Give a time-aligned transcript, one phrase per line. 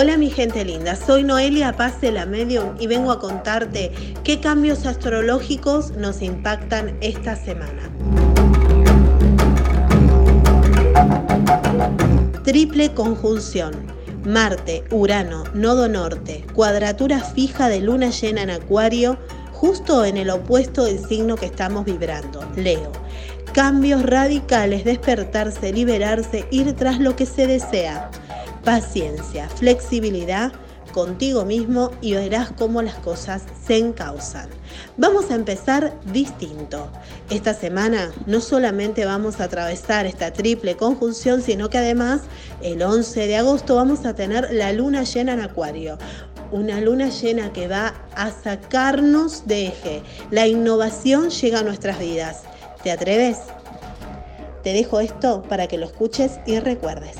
[0.00, 3.90] Hola mi gente linda, soy Noelia Paz de la Medium y vengo a contarte
[4.22, 7.90] qué cambios astrológicos nos impactan esta semana.
[12.44, 13.74] Triple conjunción.
[14.24, 19.18] Marte, Urano, Nodo Norte, cuadratura fija de luna llena en Acuario,
[19.50, 22.92] justo en el opuesto del signo que estamos vibrando, Leo.
[23.52, 28.12] Cambios radicales, despertarse, liberarse, ir tras lo que se desea
[28.68, 30.52] paciencia, flexibilidad
[30.92, 34.50] contigo mismo y verás cómo las cosas se encausan.
[34.98, 36.90] Vamos a empezar distinto.
[37.30, 42.20] Esta semana no solamente vamos a atravesar esta triple conjunción, sino que además
[42.60, 45.96] el 11 de agosto vamos a tener la luna llena en Acuario.
[46.52, 50.02] Una luna llena que va a sacarnos de eje.
[50.30, 52.42] La innovación llega a nuestras vidas.
[52.82, 53.38] ¿Te atreves?
[54.62, 57.16] Te dejo esto para que lo escuches y recuerdes.